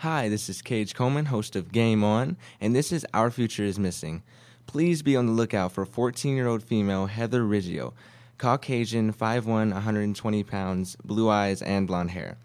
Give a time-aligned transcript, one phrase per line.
[0.00, 3.78] Hi, this is Cage Coleman, host of Game On, and this is Our Future is
[3.78, 4.22] Missing.
[4.66, 7.92] Please be on the lookout for 14 year old female Heather Riggio,
[8.38, 9.44] Caucasian, 5'1,
[9.74, 12.38] 120 pounds, blue eyes, and blonde hair.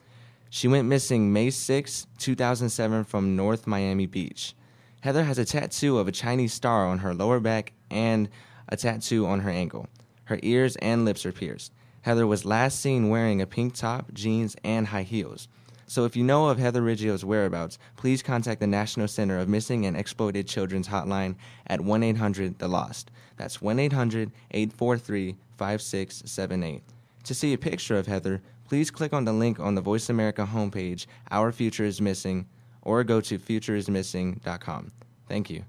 [0.50, 4.54] She went missing May 6, 2007, from North Miami Beach.
[5.00, 8.28] Heather has a tattoo of a Chinese star on her lower back and
[8.68, 9.88] a tattoo on her ankle.
[10.26, 11.72] Her ears and lips are pierced.
[12.02, 15.48] Heather was last seen wearing a pink top, jeans, and high heels.
[15.88, 19.86] So if you know of Heather Riggio's whereabouts, please contact the National Center of Missing
[19.86, 21.36] and Exploited Children's Hotline
[21.68, 23.12] at 1 800 The Lost.
[23.38, 26.84] That's 1 800 843 5678.
[27.24, 30.48] To see a picture of Heather, please click on the link on the Voice America
[30.52, 32.48] homepage, Our Future is Missing,
[32.82, 34.92] or go to futureismissing.com.
[35.28, 35.66] Thank you.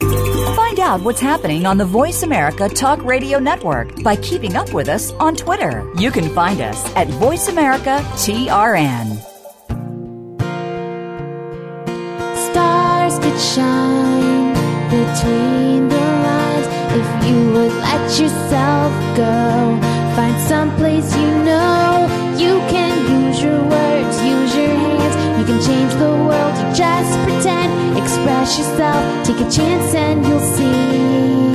[0.00, 4.88] Find out what's happening on the Voice America Talk Radio Network by keeping up with
[4.88, 5.88] us on Twitter.
[5.98, 9.16] You can find us at Voice America TRN.
[12.50, 14.52] Stars could shine
[14.90, 19.78] between the lines if you would let yourself go.
[20.16, 21.93] Find someplace you know
[25.44, 26.56] You can change the world.
[26.56, 31.52] You just pretend, express yourself, take a chance, and you'll see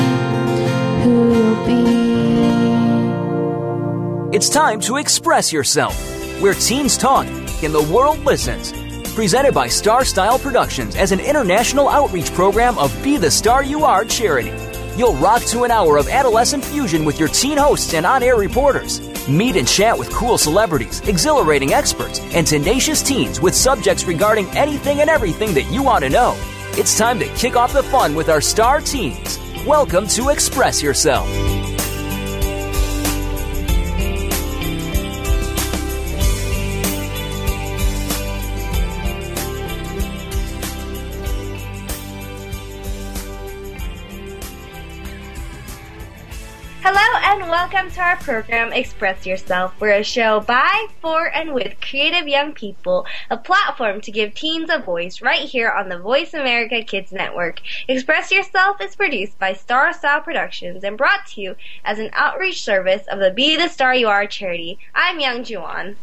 [1.04, 1.66] who you'll
[4.30, 4.36] be.
[4.36, 5.96] It's time to express yourself,
[6.40, 7.26] where teens talk
[7.64, 8.74] and the world listens.
[9.16, 13.86] Presented by Star Style Productions as an international outreach program of Be the Star You
[13.86, 14.54] Are charity.
[14.98, 18.36] You'll rock to an hour of adolescent fusion with your teen hosts and on air
[18.36, 19.00] reporters.
[19.30, 25.02] Meet and chat with cool celebrities, exhilarating experts, and tenacious teens with subjects regarding anything
[25.02, 26.34] and everything that you want to know.
[26.72, 29.38] It's time to kick off the fun with our star teens.
[29.68, 31.28] Welcome to Express Yourself.
[47.50, 49.74] And welcome to our program Express Yourself.
[49.80, 54.70] We're a show by, for, and with creative young people, a platform to give teens
[54.72, 57.60] a voice right here on the Voice America Kids Network.
[57.88, 62.62] Express Yourself is produced by Star Style Productions and brought to you as an outreach
[62.62, 64.78] service of the Be the Star You Are charity.
[64.94, 65.96] I'm Young Juan.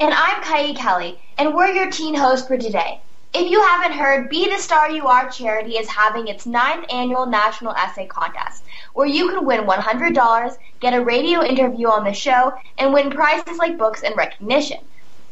[0.00, 3.00] And I'm Kai Kelly, and we're your teen hosts for today.
[3.38, 7.26] If you haven't heard, Be the Star You Are charity is having its ninth annual
[7.26, 8.64] National Essay Contest,
[8.94, 13.58] where you can win $100, get a radio interview on the show, and win prizes
[13.58, 14.78] like books and recognition.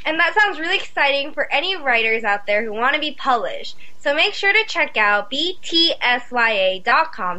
[0.06, 3.76] And that sounds really exciting for any writers out there who want to be published.
[4.06, 5.72] So make sure to check out btsya.com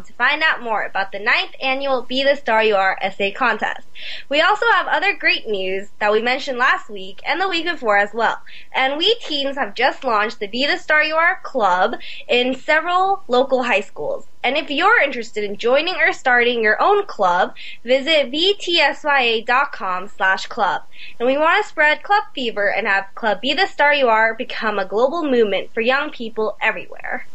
[0.03, 3.87] to find out more about the ninth annual Be the Star You Are essay contest.
[4.27, 7.95] We also have other great news that we mentioned last week and the week before
[7.95, 8.41] as well.
[8.75, 11.95] And we teens have just launched the Be the Star You Are club
[12.27, 14.27] in several local high schools.
[14.43, 20.83] And if you're interested in joining or starting your own club, visit btsya.com slash club.
[21.19, 24.33] And we want to spread club fever and have Club Be the Star You Are
[24.35, 27.27] become a global movement for young people everywhere.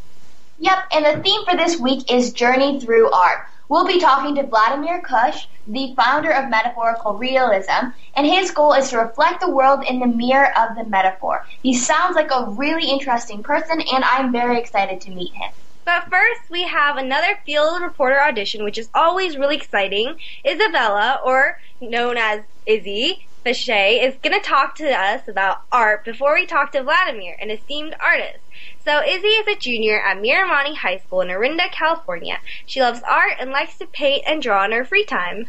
[0.58, 3.40] Yep, and the theme for this week is Journey Through Art.
[3.68, 8.90] We'll be talking to Vladimir Kush, the founder of Metaphorical Realism, and his goal is
[8.90, 11.40] to reflect the world in the mirror of the metaphor.
[11.62, 15.50] He sounds like a really interesting person, and I'm very excited to meet him.
[15.86, 20.16] But first, we have another field reporter audition, which is always really exciting.
[20.46, 26.34] Isabella, or known as Izzy Fachet, is going to talk to us about art before
[26.34, 28.38] we talk to Vladimir, an esteemed artist.
[28.84, 32.38] So Izzy is a junior at Miramonte High School in Orinda, California.
[32.66, 35.46] She loves art and likes to paint and draw in her free time.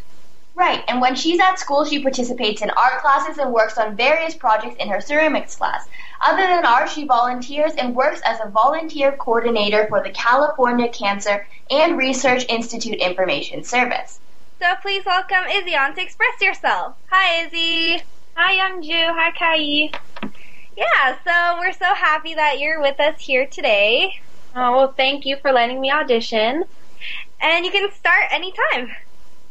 [0.56, 4.34] Right, and when she's at school, she participates in art classes and works on various
[4.34, 5.88] projects in her ceramics class.
[6.20, 11.46] Other than art, she volunteers and works as a volunteer coordinator for the California Cancer
[11.70, 14.20] and Research Institute Information Service.
[14.64, 16.96] So please welcome Izzy on to express yourself.
[17.12, 18.02] Hi, Izzy.
[18.38, 19.14] Hi, Youngju.
[19.14, 19.92] Hi, Kai.
[20.78, 24.10] Yeah, so we're so happy that you're with us here today.
[24.56, 26.64] Oh, well, thank you for letting me audition.
[27.42, 28.90] And you can start anytime.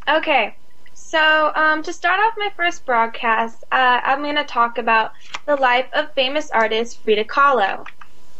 [0.08, 0.56] Okay.
[0.94, 5.12] So, um, to start off my first broadcast, uh, I'm going to talk about
[5.44, 7.86] the life of famous artist Frida Kahlo.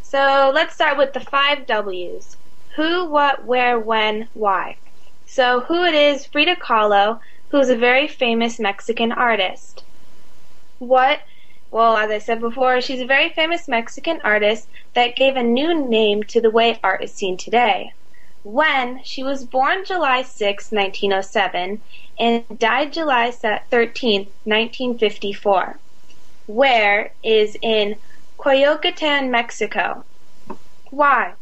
[0.01, 2.39] So, let's start with the five W's.
[2.77, 4.79] Who, what, where, when, why.
[5.35, 7.19] So, who it is, Frida Kahlo,
[7.49, 9.83] who's a very famous Mexican artist.
[10.79, 11.21] What,
[11.71, 15.89] Well, as I said before, she's a very famous Mexican artist that gave a new
[15.89, 17.95] name to the way art is seen today.
[18.45, 21.81] When she was born July 6, 1907,
[22.19, 25.79] and died July 13, 1954.
[26.47, 27.97] Where is in
[28.39, 30.05] Coyoacán, Mexico.
[30.91, 31.33] Why?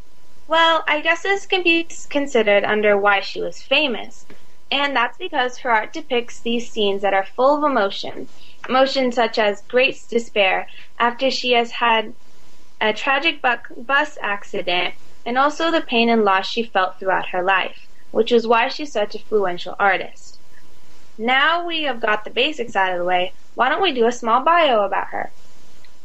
[0.51, 4.27] Well, I guess this can be considered under why she was famous.
[4.73, 8.31] And that's because her art depicts these scenes that are full of emotion.
[8.69, 10.67] Emotions such as great despair
[10.99, 12.15] after she has had
[12.81, 14.95] a tragic bu- bus accident
[15.25, 18.93] and also the pain and loss she felt throughout her life, which is why she's
[18.93, 20.41] such a influential artist.
[21.19, 24.13] Now we have got the basics out of the way, why don't we do a
[24.13, 25.33] small bio about her?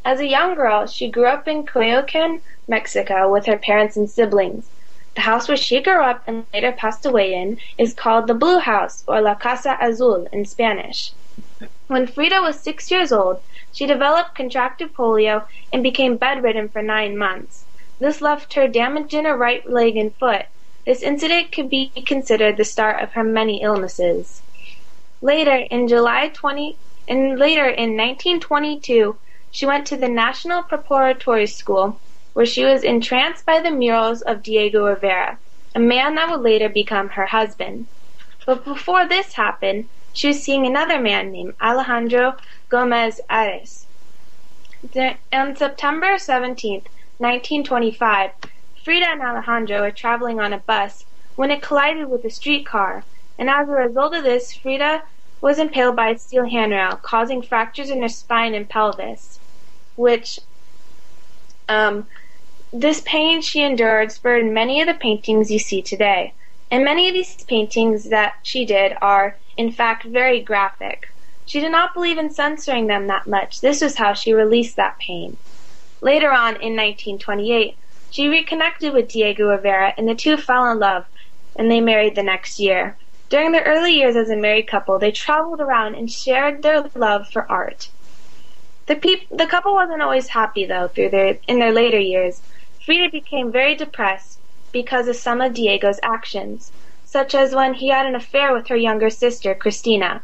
[0.06, 4.69] As a young girl, she grew up in Coyoacán, Mexico with her parents and siblings.
[5.16, 8.60] The house where she grew up and later passed away in is called the Blue
[8.60, 11.12] House or La Casa Azul in Spanish.
[11.88, 13.42] When Frida was six years old,
[13.74, 17.66] she developed contracted polio and became bedridden for nine months.
[17.98, 20.46] This left her damaged in her right leg and foot.
[20.86, 24.44] This incident could be considered the start of her many illnesses.
[25.24, 26.78] Later, in July 20,
[27.08, 29.18] and later in 1922,
[29.56, 32.02] she went to the National Preparatory School,
[32.34, 35.40] where she was entranced by the murals of Diego Rivera,
[35.74, 37.88] a man that would later become her husband.
[38.46, 42.34] But before this happened, she was seeing another man named Alejandro
[42.68, 43.88] Gomez Arias.
[45.31, 46.81] On September 17,
[47.19, 48.31] 1925,
[48.84, 51.06] Frida and Alejandro were traveling on a bus
[51.36, 53.06] when it collided with a streetcar,
[53.40, 55.01] and as a result of this, Frida
[55.40, 59.40] was impaled by a steel handrail, causing fractures in her spine and pelvis,
[59.96, 60.40] which
[61.68, 62.08] um,
[62.72, 66.34] this pain she endured spurred many of the paintings you see today.
[66.72, 71.08] And many of these paintings that she did are, in fact, very graphic.
[71.46, 73.62] She did not believe in censoring them that much.
[73.62, 75.38] This was how she released that pain.
[76.02, 77.78] Later on, in 1928,
[78.10, 81.06] she reconnected with Diego Rivera and the two fell in love,
[81.56, 82.98] and they married the next year.
[83.30, 87.30] During their early years as a married couple, they traveled around and shared their love
[87.32, 87.90] for art.
[88.88, 92.42] The, peop- the couple wasn't always happy though through their in their later years.
[92.86, 94.40] Frida became very depressed
[94.72, 96.72] because of some of Diego's actions,
[97.04, 100.24] such as when he had an affair with her younger sister, Cristina.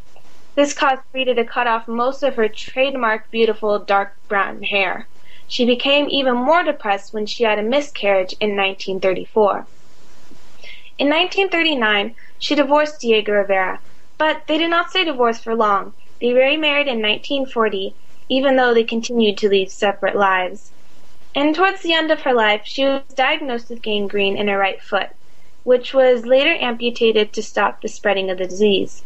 [0.56, 5.08] This caused Frida to cut off most of her trademark beautiful dark brown hair.
[5.48, 9.68] She became even more depressed when she had a miscarriage in 1934.
[11.00, 13.82] In 1939, she divorced Diego Rivera,
[14.20, 15.94] but they did not stay divorced for long.
[16.20, 17.96] They remarried in 1940,
[18.32, 20.72] even though they continued to lead separate lives.
[21.36, 24.82] And towards the end of her life, she was diagnosed with gangrene in her right
[24.82, 25.10] foot,
[25.64, 29.04] which was later amputated to stop the spreading of the disease.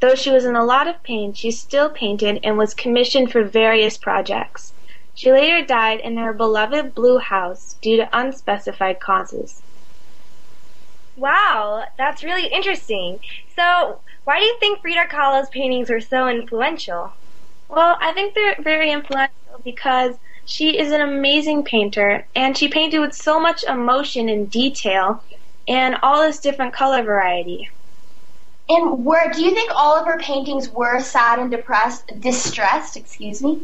[0.00, 3.44] Though she was in a lot of pain, she still painted and was commissioned for
[3.44, 4.74] various projects.
[5.14, 9.62] She later died in her beloved blue house due to unspecified causes.
[11.16, 13.20] Wow, that's really interesting.
[13.56, 17.14] So, why do you think Frida Kahlo's paintings were so influential?
[17.68, 20.14] Well, I think they're very influential because
[20.44, 25.22] she is an amazing painter and she painted with so much emotion and detail
[25.66, 27.68] and all this different color variety.
[28.68, 33.42] And were do you think all of her paintings were sad and depressed, distressed, excuse
[33.42, 33.60] me?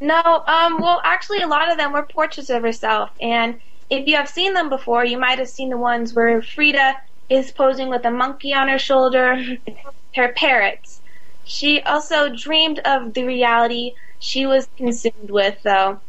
[0.00, 4.16] No, um, well, actually, a lot of them were portraits of herself, and if you
[4.16, 6.96] have seen them before, you might have seen the ones where Frida
[7.28, 9.40] is posing with a monkey on her shoulder,
[10.16, 11.00] her parrots.
[11.44, 16.00] She also dreamed of the reality she was consumed with, though,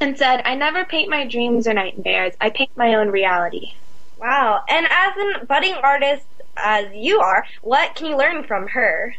[0.00, 3.74] and said, I never paint my dreams or nightmares, I paint my own reality.
[4.18, 4.62] Wow.
[4.68, 6.24] And as a budding artist
[6.56, 9.14] as you are, what can you learn from her?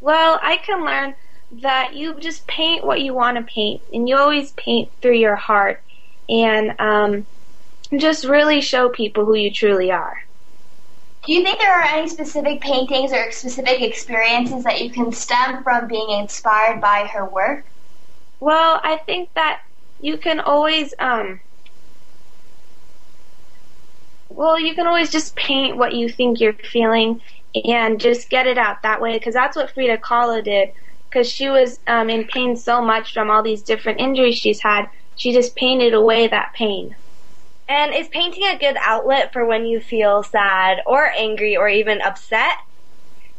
[0.00, 1.14] Well, I can learn
[1.62, 5.36] that you just paint what you want to paint, and you always paint through your
[5.36, 5.82] heart,
[6.28, 7.26] and um,
[7.96, 10.25] just really show people who you truly are.
[11.26, 15.64] Do you think there are any specific paintings or specific experiences that you can stem
[15.64, 17.66] from being inspired by her work?
[18.38, 19.60] Well, I think that
[19.98, 21.40] you can always, um,
[24.28, 27.20] well, you can always just paint what you think you're feeling
[27.64, 30.68] and just get it out that way because that's what Frida Kahlo did
[31.10, 34.86] because she was um, in pain so much from all these different injuries she's had.
[35.16, 36.94] She just painted away that pain.
[37.68, 42.00] And is painting a good outlet for when you feel sad or angry or even
[42.00, 42.56] upset?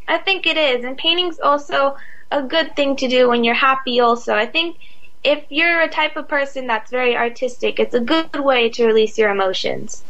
[0.07, 0.83] I think it is.
[0.83, 1.95] And painting's also
[2.31, 4.33] a good thing to do when you're happy also.
[4.33, 4.77] I think
[5.23, 9.17] if you're a type of person that's very artistic, it's a good way to release
[9.17, 10.05] your emotions.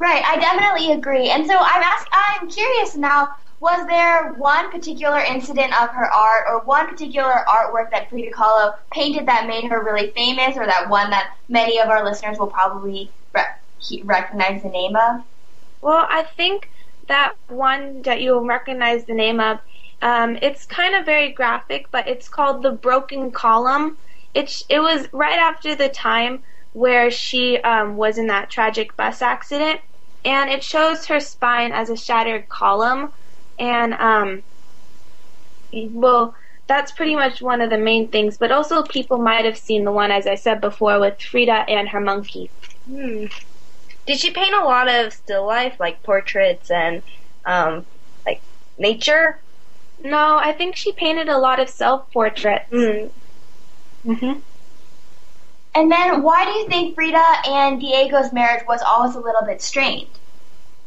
[0.00, 1.30] Right, I definitely agree.
[1.30, 3.28] And so I'm ask I'm curious now,
[3.60, 8.74] was there one particular incident of her art or one particular artwork that Frida Kahlo
[8.92, 12.46] painted that made her really famous or that one that many of our listeners will
[12.48, 15.22] probably re- recognize the name of?
[15.80, 16.70] Well, I think
[17.08, 19.58] that one that you'll recognize the name of,
[20.02, 23.96] um, it's kind of very graphic, but it's called The Broken Column.
[24.34, 29.20] It, it was right after the time where she um, was in that tragic bus
[29.20, 29.80] accident,
[30.24, 33.12] and it shows her spine as a shattered column
[33.58, 34.42] and um,
[35.72, 36.34] well,
[36.66, 38.36] that's pretty much one of the main things.
[38.38, 41.88] But also, people might have seen the one, as I said before, with Frida and
[41.88, 42.50] her monkey.
[42.88, 43.26] Hmm.
[44.06, 47.02] Did she paint a lot of still life, like portraits and
[47.44, 47.86] um,
[48.26, 48.42] like
[48.78, 49.42] nature?
[49.98, 52.70] No, I think she painted a lot of self portraits.
[52.72, 53.10] Mm.
[54.04, 54.32] hmm
[55.74, 59.60] And then, why do you think Frida and Diego's marriage was always a little bit
[59.60, 60.18] strained?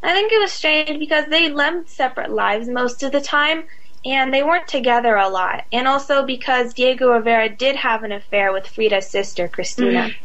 [0.04, 3.64] I think it was strange because they lived separate lives most of the time
[4.04, 5.66] and they weren't together a lot.
[5.72, 10.10] And also because Diego Rivera did have an affair with Frida's sister, Cristina.
[10.10, 10.16] Mm.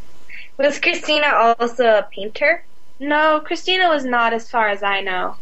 [0.59, 2.65] Was Cristina also a painter?
[2.99, 5.37] No, Cristina was not as far as I know.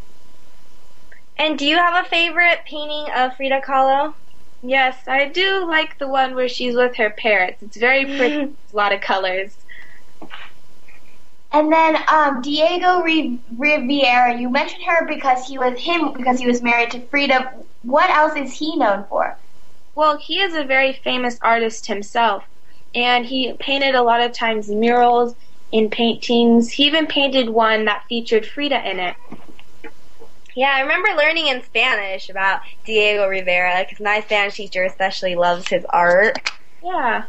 [1.36, 4.14] And do you have a favorite painting of Frida Kahlo?
[4.62, 7.62] Yes, I do like the one where she's with her parrots.
[7.62, 8.36] It's very pretty,
[8.72, 9.63] a lot of colors.
[11.54, 13.00] And then um, Diego
[13.56, 17.52] Rivera, you mentioned her because he was him because he was married to Frida.
[17.82, 19.38] What else is he known for?
[19.94, 22.42] Well, he is a very famous artist himself,
[22.92, 25.36] and he painted a lot of times murals
[25.70, 26.72] in paintings.
[26.72, 29.14] He even painted one that featured Frida in it.
[30.56, 35.68] Yeah, I remember learning in Spanish about Diego Rivera because my Spanish teacher especially loves
[35.68, 36.50] his art.
[36.82, 37.24] Yeah.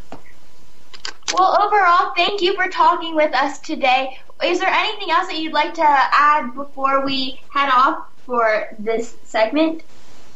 [1.33, 4.17] Well, overall, thank you for talking with us today.
[4.43, 9.17] Is there anything else that you'd like to add before we head off for this
[9.23, 9.83] segment?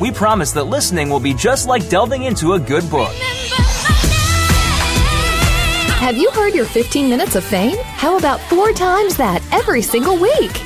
[0.00, 3.12] We promise that listening will be just like delving into a good book.
[5.98, 7.78] Have you heard your 15 minutes of fame?
[7.78, 10.65] How about four times that every single week?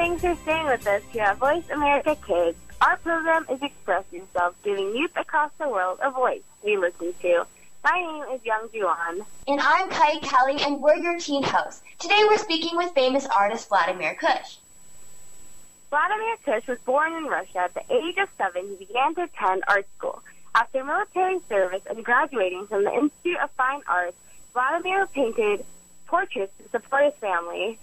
[0.00, 2.56] Thanks for staying with us here at Voice America Kids.
[2.80, 7.44] Our program is Express Yourself, giving youth across the world a voice we listen to.
[7.84, 9.20] My name is Young Juan.
[9.46, 11.82] And I'm Kai Kelly, and we're your teen hosts.
[11.98, 14.56] Today we're speaking with famous artist Vladimir Kush.
[15.90, 17.58] Vladimir Kush was born in Russia.
[17.58, 20.22] At the age of seven, he began to attend art school.
[20.54, 24.16] After military service and graduating from the Institute of Fine Arts,
[24.54, 25.66] Vladimir painted
[26.06, 27.78] portraits to support his family.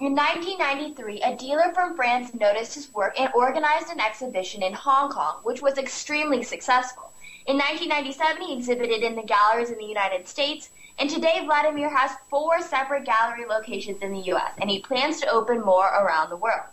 [0.00, 5.10] In 1993, a dealer from France noticed his work and organized an exhibition in Hong
[5.10, 7.12] Kong, which was extremely successful.
[7.44, 12.12] In 1997, he exhibited in the galleries in the United States, and today Vladimir has
[12.30, 16.36] four separate gallery locations in the U.S., and he plans to open more around the
[16.36, 16.64] world.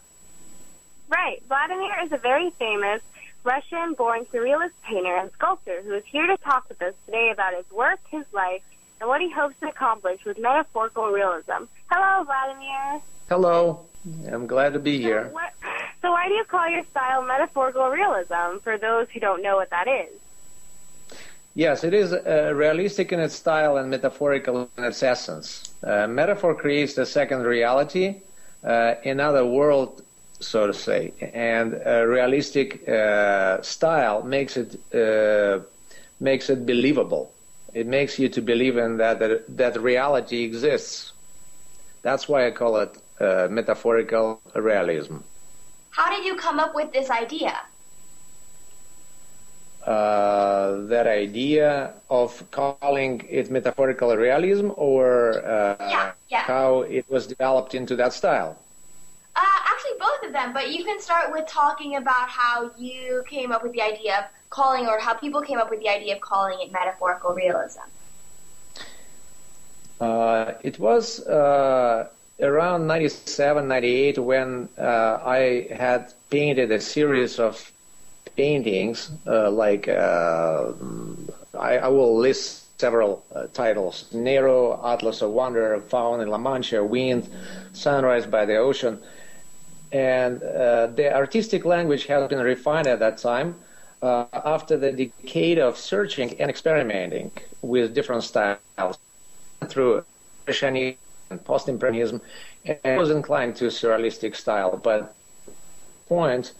[1.09, 1.43] Right.
[1.49, 3.01] Vladimir is a very famous
[3.43, 7.69] Russian-born surrealist painter and sculptor who is here to talk with us today about his
[7.71, 8.61] work, his life,
[8.99, 11.65] and what he hopes to accomplish with metaphorical realism.
[11.89, 13.01] Hello, Vladimir.
[13.29, 13.85] Hello.
[14.31, 15.29] I'm glad to be here.
[15.31, 15.53] What,
[16.01, 19.69] so why do you call your style metaphorical realism for those who don't know what
[19.71, 20.19] that is?
[21.53, 25.73] Yes, it is uh, realistic in its style and metaphorical in its essence.
[25.83, 28.21] Uh, metaphor creates a second reality,
[28.63, 30.03] uh, another world,
[30.39, 35.59] so to say, and a realistic uh, style makes it uh,
[36.19, 37.33] makes it believable.
[37.77, 41.13] It makes you to believe in that that, that reality exists.
[42.01, 45.17] That's why I call it uh, metaphorical realism.
[45.91, 47.55] How did you come up with this idea?
[49.85, 56.43] Uh, that idea of calling it metaphorical realism or uh, yeah, yeah.
[56.53, 58.57] how it was developed into that style?
[59.35, 63.51] Uh, actually, both of them, but you can start with talking about how you came
[63.51, 64.25] up with the idea of
[64.57, 67.85] calling, or how people came up with the idea of calling it metaphorical realism.
[70.01, 72.07] Uh, it was uh,
[72.41, 77.71] around 97, 98 when uh, I had painted a series of
[78.35, 80.73] paintings, uh, like uh,
[81.69, 86.83] I, I, will list several uh, titles: Nero, Atlas of Wonder, Found in La Mancha,
[86.83, 87.29] Wind,
[87.73, 88.99] Sunrise by the Ocean,
[89.91, 90.41] and
[90.99, 93.55] the artistic language has been refined at that time.
[94.01, 97.31] After the decade of searching and experimenting
[97.61, 98.99] with different styles,
[99.67, 100.03] through
[101.29, 102.21] and post-impressionism,
[102.85, 104.77] I was inclined to surrealistic style.
[104.77, 105.15] But
[106.07, 106.53] point,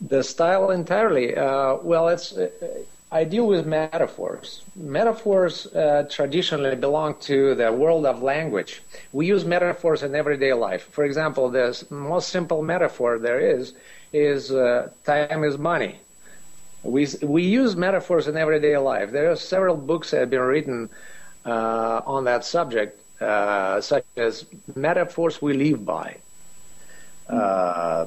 [0.00, 1.36] The style entirely.
[1.36, 2.32] Uh, well, it's.
[2.32, 2.48] Uh,
[3.10, 4.62] I deal with metaphors.
[4.76, 8.82] Metaphors uh, traditionally belong to the world of language.
[9.12, 10.88] We use metaphors in everyday life.
[10.90, 13.72] For example, the most simple metaphor there is
[14.12, 16.00] is uh, time is money.
[16.82, 19.10] We, we use metaphors in everyday life.
[19.10, 20.90] There are several books that have been written
[21.46, 24.44] uh, on that subject, uh, such as
[24.74, 26.18] Metaphors We Live By.
[27.28, 28.06] Uh,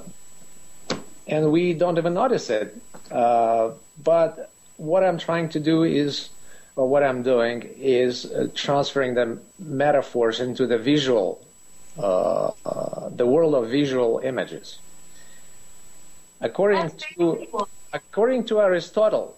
[1.28, 2.80] and we don't even notice it.
[3.12, 3.72] Uh,
[4.04, 6.30] but what I'm trying to do is,
[6.76, 11.46] or what I'm doing, is uh, transferring the metaphors into the visual,
[11.98, 12.52] uh,
[13.16, 14.80] the world of visual images.
[16.40, 17.48] According to
[17.94, 19.38] according to Aristotle,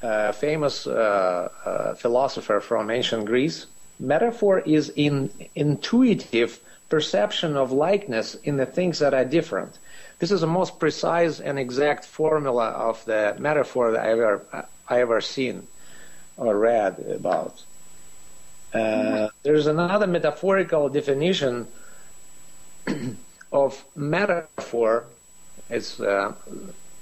[0.00, 3.66] a famous uh, uh, philosopher from ancient Greece,
[4.00, 9.78] metaphor is in intuitive perception of likeness in the things that are different.
[10.18, 15.00] This is the most precise and exact formula of the metaphor that I ever I
[15.00, 15.66] ever seen
[16.36, 17.62] or read about.
[18.74, 21.68] Uh, there's another metaphorical definition
[23.52, 25.04] of metaphor.
[25.70, 26.34] It's uh,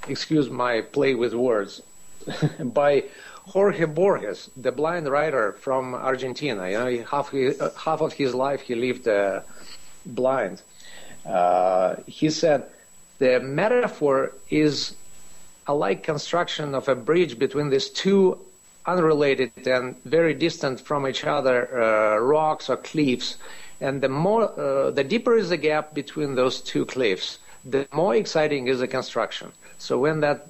[0.09, 1.83] excuse my play with words,
[2.61, 3.05] by
[3.47, 6.69] Jorge Borges, the blind writer from Argentina.
[6.69, 9.41] You know, half his, half of his life he lived uh,
[10.05, 10.63] blind.
[11.25, 12.69] Uh, he said,
[13.19, 14.95] the metaphor is
[15.67, 18.39] a like construction of a bridge between these two
[18.87, 23.37] unrelated and very distant from each other uh, rocks or cliffs.
[23.81, 28.15] And the more, uh, the deeper is the gap between those two cliffs, the more
[28.15, 29.53] exciting is the construction.
[29.79, 30.49] So when that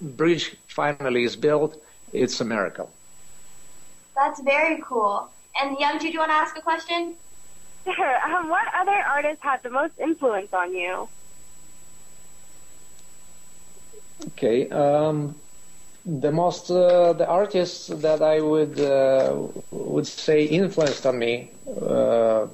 [0.00, 2.90] bridge finally is built, it's a miracle.
[4.14, 5.30] That's very cool.
[5.60, 7.14] And Young do you want to ask a question?
[7.84, 8.16] Sure.
[8.24, 11.08] Um, what other artists had the most influence on you?
[14.28, 14.68] Okay.
[14.70, 15.34] Um,
[16.04, 19.36] the most uh, the artists that I would uh,
[19.70, 22.48] would say influenced on me uh,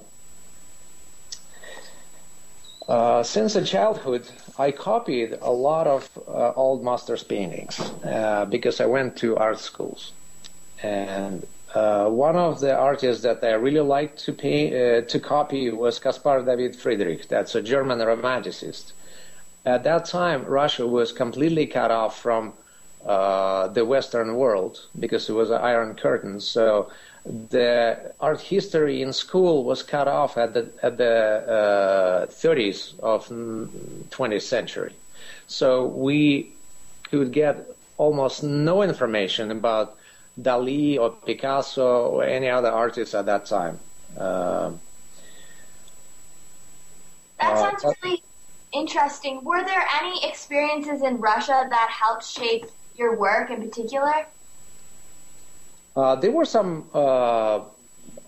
[2.89, 4.29] uh since a childhood
[4.59, 9.61] I copied a lot of uh, old masters paintings uh, because I went to art
[9.61, 10.13] schools
[10.83, 16.43] and one of the artists that I really liked to paint to copy was Caspar
[16.43, 18.93] David Friedrich that's a German romanticist
[19.69, 22.53] at that time Russia was completely cut off from
[23.07, 26.41] uh, the Western world because it was an Iron Curtain.
[26.41, 26.91] So
[27.25, 31.15] the art history in school was cut off at the at the
[31.59, 34.95] uh, 30s of 20th century.
[35.47, 36.53] So we
[37.11, 39.97] could get almost no information about
[40.41, 43.79] Dali or Picasso or any other artist at that time.
[44.17, 44.71] Uh,
[47.39, 48.23] that sounds uh, really
[48.73, 49.45] interesting.
[49.45, 54.27] Were there any experiences in Russia that helped shape your work in particular?
[55.97, 57.63] Uh, there were some uh, uh,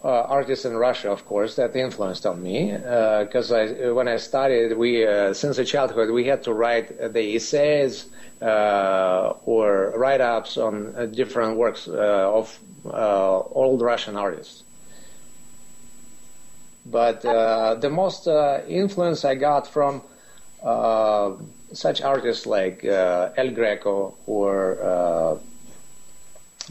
[0.03, 2.73] artists in Russia, of course, that influenced on me.
[2.73, 7.37] Because uh, when I studied, we uh, since a childhood we had to write the
[7.37, 8.07] essays
[8.41, 14.65] uh, or write-ups on different works of old Russian artists.
[16.87, 20.03] But the most influence I got from
[21.73, 25.39] such artists like uh, El Greco or uh,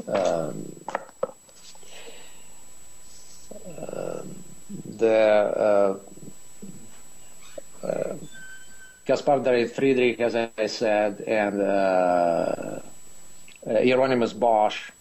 [0.07, 0.75] um,
[3.77, 4.21] uh,
[4.97, 5.99] the
[9.05, 12.79] Caspar David Friedrich, as I said, and uh,
[13.65, 14.91] Hieronymus Bosch.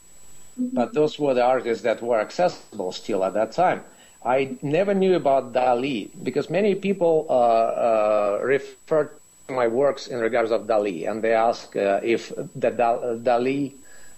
[0.59, 0.75] Mm-hmm.
[0.75, 3.85] But those were the artists that were accessible still at that time.
[4.25, 9.11] I never knew about Dali because many people uh, uh, referred
[9.49, 13.73] my works in regards of Dali, and they ask uh, if the Dali,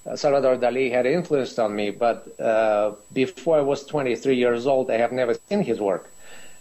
[0.06, 1.90] uh, Salvador Dali, had influenced on me.
[1.90, 6.10] But uh, before I was 23 years old, I have never seen his work.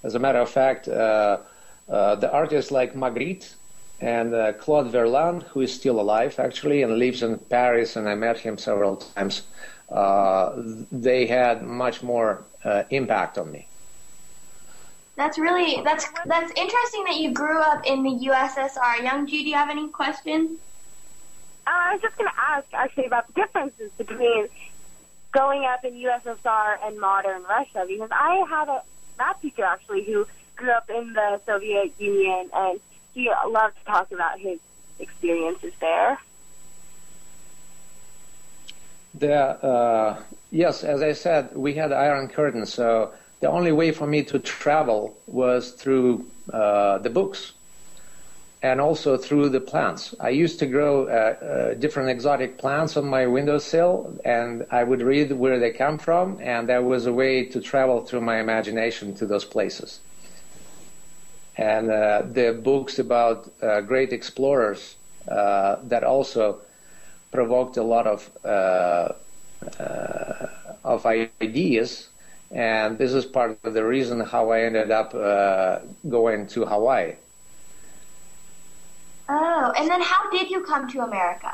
[0.03, 1.37] As a matter of fact, uh,
[1.89, 3.53] uh, the artists like Magritte
[4.01, 8.15] and uh, Claude Verlinde, who is still alive actually and lives in Paris, and I
[8.15, 9.43] met him several times.
[9.91, 12.43] They had much more
[12.89, 13.67] impact on me.
[15.15, 19.03] That's really that's that's interesting that you grew up in the USSR.
[19.03, 20.57] Young Ju, do you have any questions?
[21.67, 24.47] Uh, I was just going to ask actually about the differences between
[25.33, 28.81] growing up in USSR and modern Russia because I had a
[29.17, 30.25] math teacher actually who
[30.55, 32.79] grew up in the Soviet Union and
[33.13, 34.59] he loved to talk about his
[34.99, 36.17] experiences there.
[39.19, 44.07] The uh, yes, as I said, we had Iron Curtain, so the only way for
[44.07, 47.51] me to travel was through uh, the books
[48.61, 50.15] and also through the plants.
[50.21, 55.01] I used to grow uh, uh, different exotic plants on my windowsill, and I would
[55.01, 59.15] read where they come from, and that was a way to travel through my imagination
[59.15, 59.99] to those places.
[61.57, 66.61] And uh, the books about uh, great explorers that also
[67.31, 68.29] provoked a lot of
[70.83, 72.09] of ideas
[72.51, 77.15] and this is part of the reason how I ended up uh, going to Hawaii.
[79.27, 81.53] Oh, and then how did you come to America?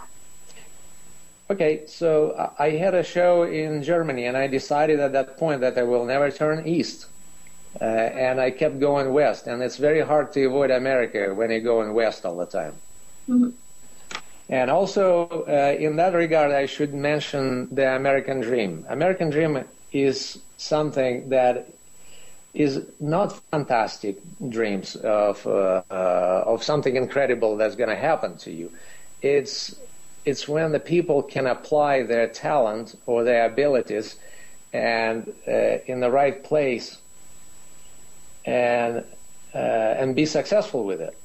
[1.49, 5.77] Okay, so I had a show in Germany, and I decided at that point that
[5.77, 7.07] I will never turn east.
[7.79, 11.59] Uh, and I kept going west, and it's very hard to avoid America when you're
[11.59, 12.73] going west all the time.
[13.29, 13.49] Mm-hmm.
[14.49, 18.85] And also, uh, in that regard, I should mention the American Dream.
[18.87, 21.67] American Dream is something that
[22.53, 24.17] is not fantastic
[24.49, 28.71] dreams of uh, uh, of something incredible that's going to happen to you.
[29.21, 29.75] It's
[30.25, 34.15] it's when the people can apply their talent or their abilities
[34.71, 35.51] and uh,
[35.85, 36.97] in the right place
[38.45, 39.03] and
[39.53, 41.17] uh, and be successful with it.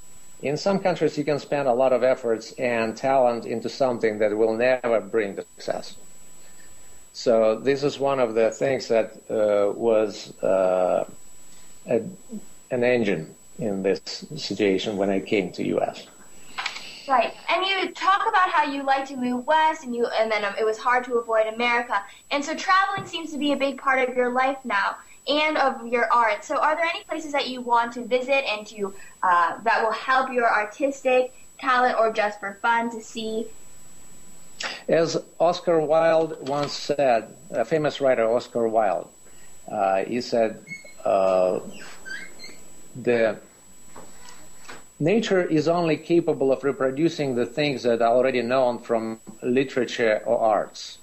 [0.43, 4.37] In some countries, you can spend a lot of efforts and talent into something that
[4.37, 5.97] will never bring the success.
[7.13, 11.05] So this is one of the things that uh, was uh,
[11.87, 12.03] a,
[12.71, 14.01] an engine in this
[14.37, 16.07] situation when I came to U.S.
[17.07, 20.45] Right, and you talk about how you like to move west, and you, and then
[20.59, 22.01] it was hard to avoid America,
[22.31, 24.97] and so traveling seems to be a big part of your life now
[25.29, 26.45] and of your art.
[26.45, 29.93] So, are there any places that you want to visit and to uh, that will
[29.93, 33.47] help your artistic talent, or just for fun to see?
[34.89, 39.09] As Oscar Wilde once said, a famous writer, Oscar Wilde,
[39.71, 40.65] uh, he said,
[41.05, 41.61] uh,
[42.95, 43.39] "the
[45.01, 50.39] nature is only capable of reproducing the things that are already known from literature or
[50.39, 50.99] arts,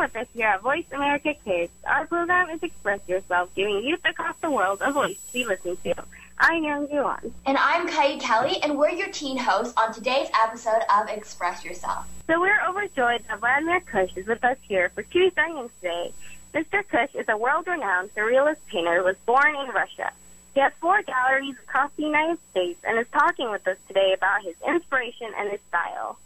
[0.00, 1.70] With us here at Voice America Kids.
[1.84, 5.76] Our program is Express Yourself, giving youth across the world a voice to be listened
[5.84, 5.94] to.
[6.38, 7.34] I'm Young Juan.
[7.44, 12.08] And I'm Kai Kelly, and we're your teen hosts on today's episode of Express Yourself.
[12.26, 16.14] So we're overjoyed that Vladimir Kush is with us here for two signings today.
[16.54, 16.82] Mr.
[16.88, 20.12] Kush is a world-renowned surrealist painter who was born in Russia.
[20.54, 24.42] He has four galleries across the United States and is talking with us today about
[24.44, 26.18] his inspiration and his style.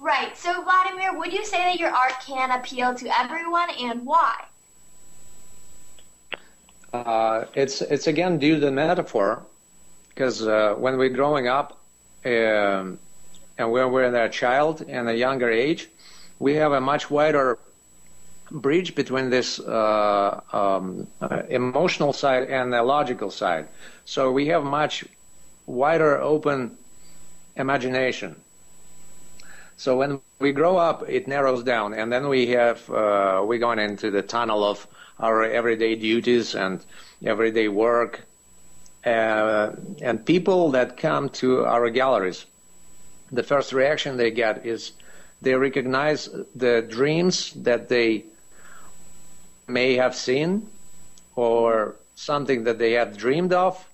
[0.00, 0.36] Right.
[0.36, 4.44] So, Vladimir, would you say that your art can appeal to everyone, and why?
[6.92, 9.44] Uh, it's it's again due to the metaphor,
[10.08, 11.80] because uh, when we're growing up,
[12.24, 12.98] um,
[13.58, 15.88] and when we're a child and a younger age,
[16.38, 17.58] we have a much wider
[18.50, 23.68] bridge between this uh, um, uh, emotional side and the logical side.
[24.04, 25.04] So we have much
[25.66, 26.78] wider open
[27.56, 28.36] imagination.
[29.78, 33.78] So when we grow up, it narrows down, and then we have uh, we're going
[33.78, 34.84] into the tunnel of
[35.20, 36.84] our everyday duties and
[37.24, 38.26] everyday work.
[39.06, 39.70] Uh,
[40.02, 42.44] and people that come to our galleries,
[43.30, 44.92] the first reaction they get is
[45.42, 48.24] they recognize the dreams that they
[49.68, 50.68] may have seen
[51.36, 53.88] or something that they had dreamed of,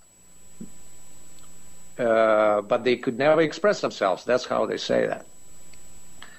[1.98, 4.24] uh, but they could never express themselves.
[4.24, 5.26] That's how they say that.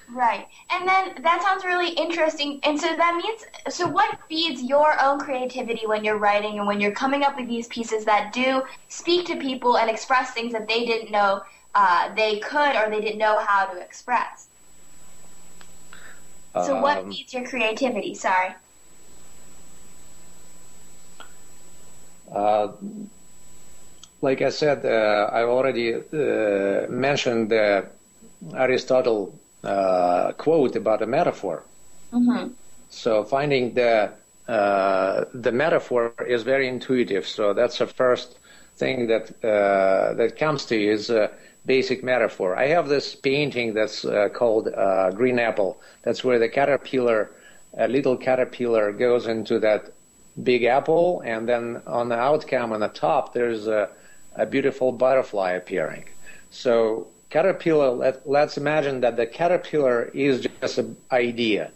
[0.08, 0.48] Right.
[0.72, 2.60] And then that sounds really interesting.
[2.64, 6.80] And so that means, so what feeds your own creativity when you're writing and when
[6.80, 10.68] you're coming up with these pieces that do speak to people and express things that
[10.68, 11.42] they didn't know
[11.74, 14.50] uh, they could or they didn't know how to express?
[16.58, 18.14] So what Um, feeds your creativity?
[18.16, 18.56] Sorry.
[22.32, 22.68] Uh,
[24.22, 27.92] like I said, uh, I already uh, mentioned the
[28.56, 31.64] Aristotle uh, quote about a metaphor.
[32.14, 32.54] Mm-hmm.
[32.90, 34.12] So finding the
[34.48, 37.28] uh, the metaphor is very intuitive.
[37.28, 38.38] So that's the first
[38.78, 41.32] thing that uh, that comes to you is a
[41.66, 42.56] basic metaphor.
[42.56, 45.82] I have this painting that's uh, called uh, Green Apple.
[46.04, 47.32] That's where the caterpillar,
[47.78, 49.92] a little caterpillar, goes into that
[50.44, 53.90] big apple, and then on the outcome on the top there's a,
[54.36, 56.06] a beautiful butterfly appearing.
[56.52, 57.90] So caterpillar.
[57.92, 61.72] Let, let's imagine that the caterpillar is just an idea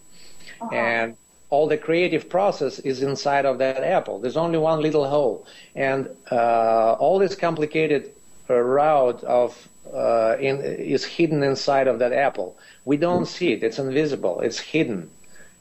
[0.72, 1.16] and
[1.50, 4.20] all the creative process is inside of that apple.
[4.20, 8.12] There's only one little hole, and uh, all this complicated
[8.50, 12.56] uh, route of uh, in, is hidden inside of that apple.
[12.86, 14.42] We don't see it; it's invisible.
[14.42, 15.10] It's hidden,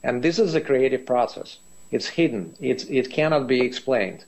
[0.03, 1.59] and this is a creative process.
[1.91, 2.55] It's hidden.
[2.61, 4.25] It's, it cannot be explained.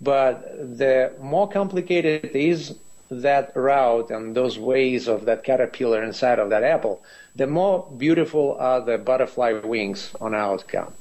[0.00, 2.74] But the more complicated is
[3.10, 7.02] that route and those ways of that caterpillar inside of that apple,
[7.34, 10.92] the more beautiful are the butterfly wings on outcome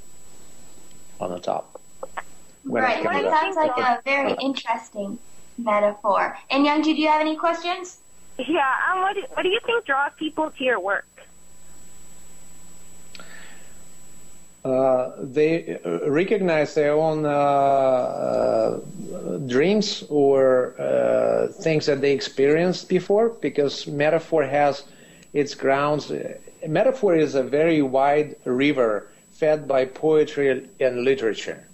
[1.20, 1.80] on the top.
[2.64, 3.04] When right.
[3.04, 5.20] comes That sounds like a very interesting
[5.58, 6.38] metaphor.
[6.50, 8.00] And Youngju, do you have any questions?
[8.38, 11.06] Yeah, um, what, do, what do you think draws people to your work?
[14.66, 18.80] They uh, recognize their own uh, uh,
[19.48, 24.84] dreams or uh, things that they experienced before because metaphor has
[25.34, 26.12] its grounds.
[26.68, 31.68] Metaphor is a very wide river fed by poetry and literature.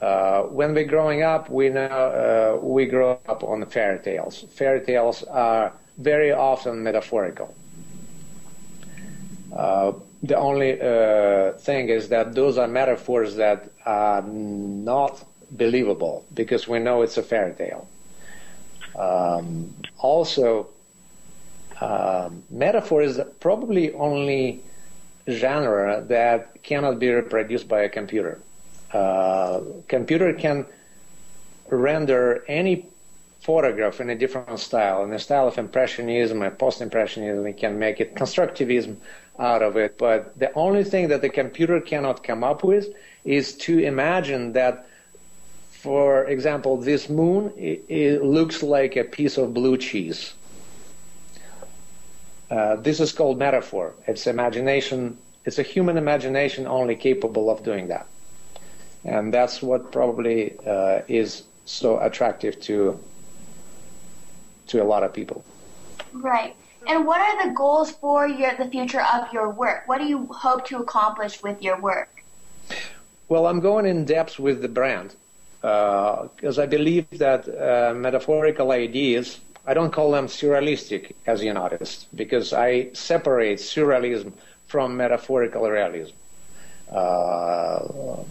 [0.00, 4.44] Uh, when we're growing up, we know uh, we grow up on fairy tales.
[4.54, 7.54] Fairy tales are very often metaphorical.
[9.54, 16.68] Uh, the only uh, thing is that those are metaphors that are not believable because
[16.68, 17.88] we know it's a fairy tale.
[18.98, 20.68] Um, also,
[21.80, 24.62] um, metaphor is probably only
[25.28, 28.40] genre that cannot be reproduced by a computer.
[28.92, 30.66] Uh, computer can
[31.70, 32.86] render any
[33.40, 37.46] photograph in a different style, in the style of impressionism post-impressionism.
[37.46, 38.96] It can make it constructivism
[39.40, 39.98] out of it.
[39.98, 42.88] But the only thing that the computer cannot come up with
[43.24, 44.86] is to imagine that,
[45.70, 50.34] for example, this moon it, it looks like a piece of blue cheese.
[52.50, 53.94] Uh, this is called metaphor.
[54.06, 55.18] It's imagination.
[55.44, 58.06] It's a human imagination only capable of doing that,
[59.04, 62.98] and that's what probably uh, is so attractive to
[64.66, 65.44] to a lot of people.
[66.12, 66.56] Right.
[66.86, 69.86] And what are the goals for your the future of your work?
[69.86, 72.08] What do you hope to accomplish with your work?
[73.28, 75.14] Well, I'm going in depth with the brand
[75.60, 82.06] because I believe that uh, metaphorical ideas, I don't call them surrealistic as an artist
[82.14, 84.32] because I separate surrealism
[84.66, 86.14] from metaphorical realism.
[86.90, 88.22] Uh,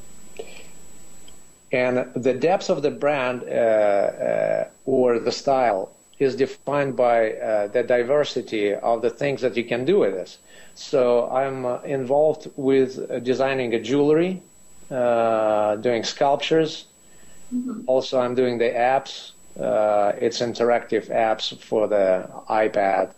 [1.72, 7.68] and the depth of the brand uh, uh, or the style is defined by uh,
[7.68, 10.38] the diversity of the things that you can do with this.
[10.76, 14.42] So I'm uh, involved with uh, designing a jewelry,
[14.92, 16.86] uh, doing sculptures.
[17.88, 19.32] Also, I'm doing the apps.
[19.60, 23.14] Uh, it's interactive apps for the iPad.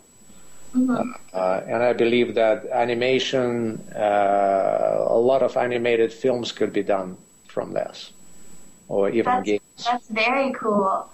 [0.74, 7.18] Uh, and I believe that animation, uh, a lot of animated films could be done
[7.48, 8.12] from this,
[8.88, 9.62] or even That's, games.
[9.86, 11.10] that's very cool.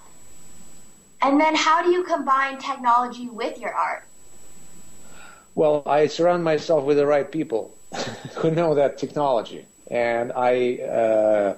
[1.20, 4.04] And then how do you combine technology with your art?
[5.54, 7.76] Well, I surround myself with the right people
[8.36, 11.56] who know that technology, and I uh,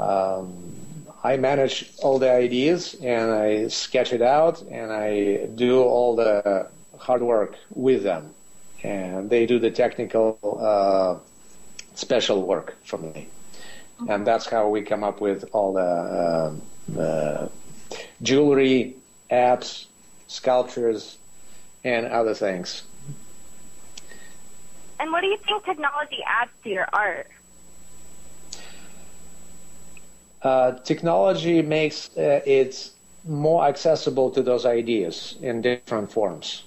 [0.00, 6.14] um, I manage all the ideas and I sketch it out and I do all
[6.14, 6.68] the
[6.98, 8.32] hard work with them,
[8.84, 11.18] and they do the technical uh,
[11.96, 13.28] special work for me,
[14.08, 16.60] and that's how we come up with all the
[17.00, 17.48] uh,
[18.22, 18.96] jewelry,
[19.30, 19.86] apps,
[20.28, 21.18] sculptures,
[21.84, 22.82] and other things.
[25.00, 27.28] And what do you think technology adds to your art?
[30.42, 32.90] Uh, technology makes uh, it
[33.24, 36.64] more accessible to those ideas in different forms.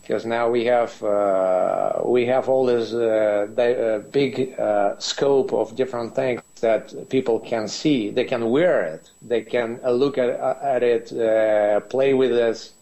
[0.00, 5.76] Because now we have uh, we have all this uh, uh, big uh, scope of
[5.76, 8.10] different things that people can see.
[8.10, 9.10] They can wear it.
[9.20, 12.72] They can uh, look at, uh, at it, uh, play with it,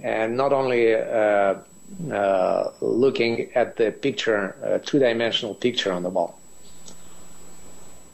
[0.00, 0.94] and not only
[2.80, 6.38] looking at the picture, two-dimensional picture on the wall.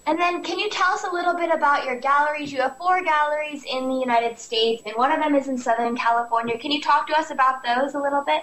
[0.07, 2.53] And then, can you tell us a little bit about your galleries?
[2.53, 5.97] You have four galleries in the United States, and one of them is in Southern
[5.97, 6.59] California.
[6.59, 8.43] Can you talk to us about those a little bit?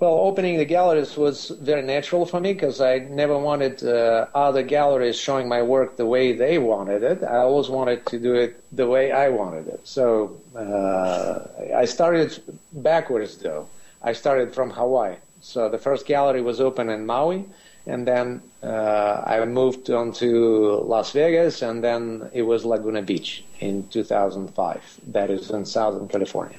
[0.00, 4.62] Well, opening the galleries was very natural for me because I never wanted uh, other
[4.62, 7.22] galleries showing my work the way they wanted it.
[7.22, 9.86] I always wanted to do it the way I wanted it.
[9.86, 11.40] So uh,
[11.76, 12.42] I started
[12.72, 13.68] backwards, though.
[14.02, 15.16] I started from Hawaii.
[15.42, 17.44] So the first gallery was open in Maui
[17.86, 23.42] and then uh, I moved on to Las Vegas, and then it was Laguna Beach
[23.58, 25.00] in 2005.
[25.08, 26.58] That is in Southern California,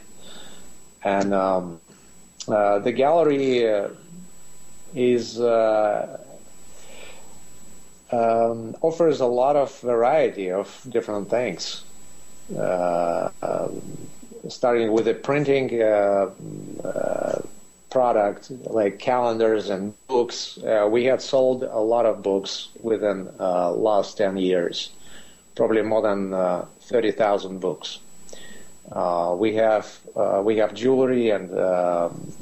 [1.03, 1.79] and um,
[2.45, 3.89] the gallery uh,
[4.95, 6.19] is uh,
[8.11, 11.83] um, offers a lot of variety of different things.
[12.57, 13.81] Uh, um,
[14.49, 16.29] starting with the printing uh,
[17.89, 20.57] product like calendars and books.
[20.57, 24.91] Uh, we had sold a lot of books within uh, last 10 years,
[25.55, 27.99] probably more than uh, 30,000 books.
[28.91, 32.33] Uh, we have uh, we have jewelry and um,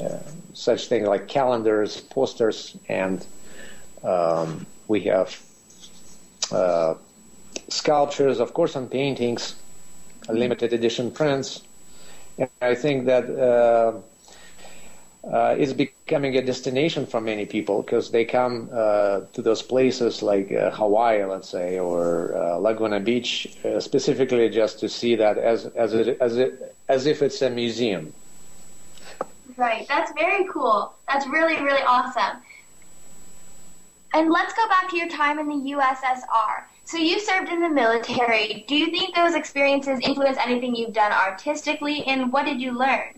[0.00, 0.18] uh,
[0.54, 3.26] such things like calendars, posters, and
[4.04, 5.40] um, we have
[7.68, 9.56] sculptures, of course, and paintings,
[10.28, 11.62] limited edition prints.
[12.38, 14.02] And I think that
[15.32, 20.22] uh, is becoming a destination for many people because they come uh, to those places
[20.22, 25.36] like uh, Hawaii, let's say, or uh, Laguna Beach, uh, specifically just to see that
[25.36, 28.12] as as it, as it, as if it's a museum.
[29.56, 29.86] Right.
[29.88, 30.94] That's very cool.
[31.08, 32.42] That's really really awesome.
[34.14, 36.64] And let's go back to your time in the USSR.
[36.84, 38.64] So you served in the military.
[38.68, 43.15] Do you think those experiences influence anything you've done artistically, and what did you learn?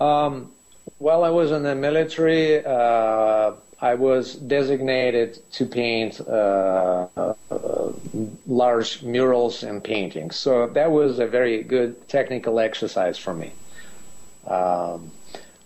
[0.00, 0.52] Um,
[0.98, 7.92] while I was in the military, uh, I was designated to paint uh, uh,
[8.46, 10.36] large murals and paintings.
[10.36, 13.52] So that was a very good technical exercise for me.
[14.46, 15.10] Um,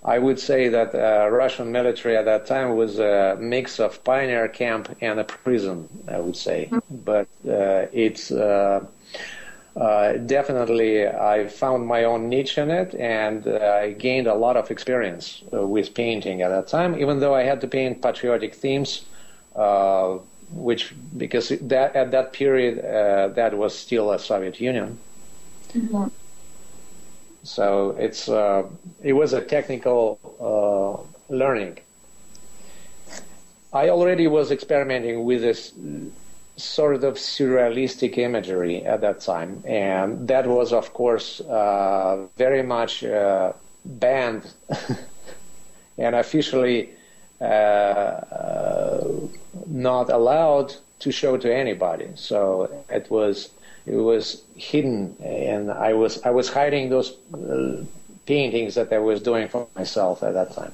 [0.05, 4.05] I would say that the uh, Russian military at that time was a mix of
[4.05, 6.69] pioneer camp and a prison, I would say.
[6.71, 6.97] Mm-hmm.
[6.97, 8.85] But uh, it's uh,
[9.77, 14.57] uh, definitely I found my own niche in it and uh, I gained a lot
[14.57, 18.55] of experience uh, with painting at that time, even though I had to paint patriotic
[18.55, 19.05] themes,
[19.57, 20.19] uh,
[20.53, 24.97] which because that at that period uh, that was still a Soviet Union.
[25.73, 26.07] Mm-hmm.
[27.43, 28.63] So it's uh,
[29.03, 31.79] it was a technical learning.
[33.73, 35.73] I already was experimenting with this
[36.57, 43.03] sort of surrealistic imagery at that time, and that was, of course, uh, very much
[43.05, 43.53] uh,
[43.85, 44.53] banned
[45.99, 46.91] and officially
[47.41, 49.11] uh, uh,
[49.67, 52.09] not allowed to show to anybody.
[52.15, 53.51] So it was
[53.87, 57.85] it was hidden, and I was I was hiding those uh,
[58.27, 60.73] paintings that I was doing for myself at that time.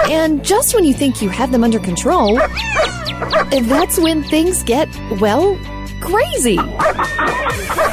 [0.10, 2.38] And just when you think you have them under control,
[3.52, 4.89] that's when things get,
[5.22, 5.56] well,
[6.00, 6.58] crazy.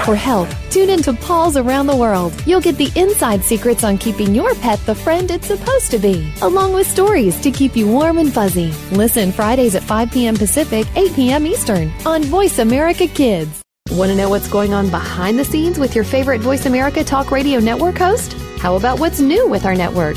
[0.05, 2.33] For help, tune into Paws Around the World.
[2.47, 6.33] You'll get the inside secrets on keeping your pet the friend it's supposed to be,
[6.43, 8.73] along with stories to keep you warm and fuzzy.
[8.93, 10.37] Listen Fridays at 5 p.m.
[10.37, 11.47] Pacific, 8 p.m.
[11.47, 13.63] Eastern on Voice America Kids.
[13.91, 17.31] Want to know what's going on behind the scenes with your favorite Voice America Talk
[17.31, 18.35] Radio Network host?
[18.59, 20.17] How about what's new with our network?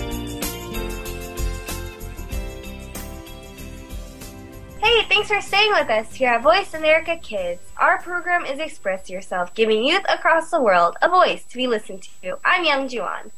[5.11, 7.61] Thanks for staying with us here at Voice America Kids.
[7.75, 12.07] Our program is Express Yourself, giving youth across the world a voice to be listened
[12.23, 12.37] to.
[12.45, 13.29] I'm Young Juan.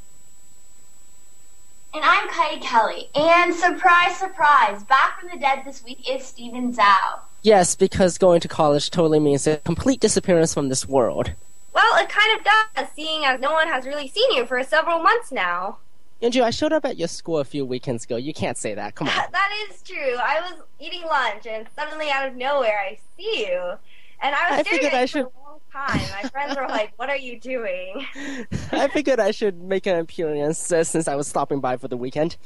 [1.95, 3.09] And I'm Kai Kelly.
[3.15, 7.21] And surprise, surprise, back from the dead this week is Steven Zhao.
[7.41, 11.31] Yes, because going to college totally means a complete disappearance from this world.
[11.73, 14.99] Well, it kind of does, seeing as no one has really seen you for several
[14.99, 15.77] months now.
[16.23, 18.15] Andrew, I showed up at your school a few weekends ago.
[18.15, 18.95] You can't say that.
[18.95, 19.13] Come on.
[19.31, 20.15] that is true.
[20.17, 23.73] I was eating lunch, and suddenly out of nowhere, I see you.
[24.21, 26.23] And I was I staring figured at I you should- for a long time.
[26.23, 28.05] My friends were like, "What are you doing?"
[28.71, 31.97] I figured I should make an appearance uh, since I was stopping by for the
[31.97, 32.37] weekend.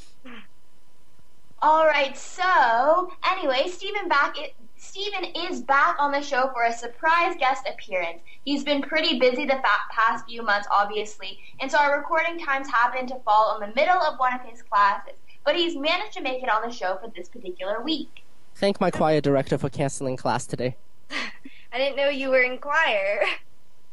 [1.61, 4.36] All right, so anyway, Stephen back.
[4.78, 8.19] It, Stephen is back on the show for a surprise guest appearance.
[8.45, 12.67] He's been pretty busy the fa- past few months, obviously, and so our recording times
[12.67, 15.15] happen to fall in the middle of one of his classes.
[15.43, 18.23] But he's managed to make it on the show for this particular week.
[18.55, 20.75] Thank my choir director for canceling class today.
[21.71, 23.21] I didn't know you were in choir.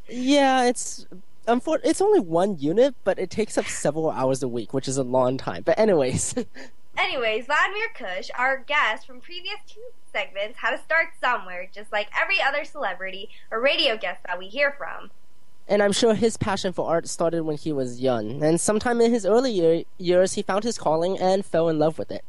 [0.08, 1.06] Yeah, it's
[1.46, 4.96] unfor- it's only one unit, but it takes up several hours a week, which is
[4.96, 5.62] a long time.
[5.62, 6.34] But anyways,
[6.96, 9.80] Anyways, Vladimir Kush, our guest from previous two
[10.12, 14.46] segments, had to start somewhere, just like every other celebrity or radio guest that we
[14.48, 15.10] hear from.
[15.66, 19.10] and I'm sure his passion for art started when he was young, and sometime in
[19.10, 22.22] his early year- years he found his calling and fell in love with it.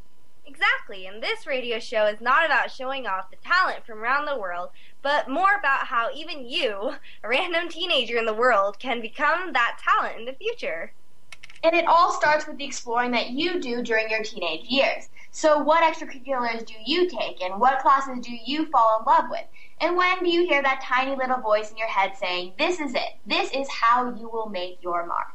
[0.45, 4.39] Exactly, and this radio show is not about showing off the talent from around the
[4.39, 4.69] world,
[5.01, 6.93] but more about how even you,
[7.23, 10.93] a random teenager in the world, can become that talent in the future.
[11.65, 15.09] And it all starts with the exploring that you do during your teenage years.
[15.31, 19.45] So, what extracurriculars do you take, and what classes do you fall in love with?
[19.81, 22.93] And when do you hear that tiny little voice in your head saying, This is
[22.93, 25.29] it, this is how you will make your mark?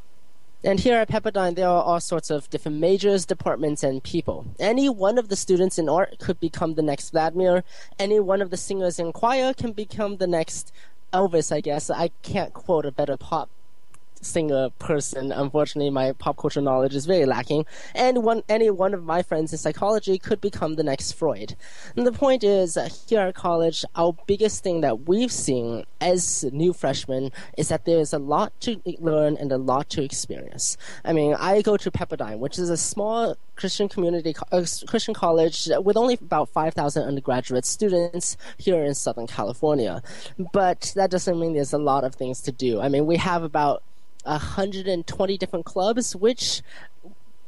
[0.63, 4.55] And here at Pepperdine, there are all sorts of different majors, departments, and people.
[4.61, 7.65] Any one of the students in art could become the next Vladimir.
[7.99, 10.71] Any one of the singers in choir can become the next
[11.13, 11.91] Elvis, I guess.
[11.91, 13.51] I can't quote a better pop
[14.21, 15.33] singer person.
[15.33, 17.67] Unfortunately, my pop culture knowledge is very lacking.
[17.95, 21.57] And one, any one of my friends in psychology could become the next Freud.
[21.97, 26.73] And the point is, here at college, our biggest thing that we've seen as new
[26.73, 30.77] freshmen is that there is a lot to learn and a lot to experience.
[31.05, 35.69] I mean, I go to Pepperdine, which is a small Christian community, uh, Christian college
[35.83, 40.03] with only about 5,000 undergraduate students here in Southern California.
[40.53, 42.81] But that doesn't mean there's a lot of things to do.
[42.81, 43.83] I mean, we have about
[44.25, 46.63] 120 different clubs, which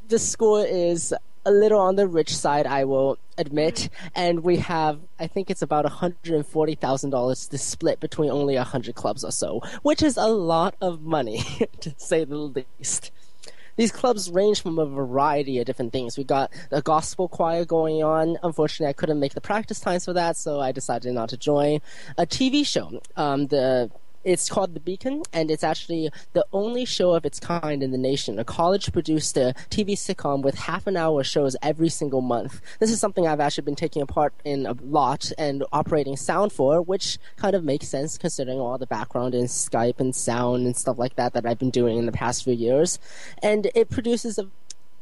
[0.07, 1.13] the score is
[1.45, 5.61] a little on the rich side, I will admit, and we have, I think it's
[5.61, 11.01] about $140,000 to split between only 100 clubs or so, which is a lot of
[11.01, 11.43] money,
[11.81, 12.35] to say the
[12.79, 13.11] least.
[13.75, 16.15] These clubs range from a variety of different things.
[16.15, 18.37] We got a gospel choir going on.
[18.43, 21.79] Unfortunately, I couldn't make the practice times for that, so I decided not to join.
[22.17, 23.01] A TV show.
[23.15, 23.89] Um, the
[24.23, 27.97] it's called The Beacon, and it's actually the only show of its kind in the
[27.97, 28.39] nation.
[28.39, 32.61] A college produced a TV sitcom with half an hour shows every single month.
[32.79, 36.53] This is something I've actually been taking a part in a lot and operating sound
[36.53, 40.75] for, which kind of makes sense considering all the background in Skype and sound and
[40.75, 42.99] stuff like that that I've been doing in the past few years.
[43.41, 44.49] And it produces a